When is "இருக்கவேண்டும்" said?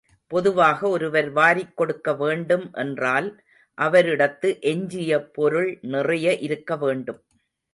6.41-7.21